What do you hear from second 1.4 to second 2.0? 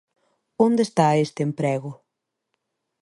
emprego?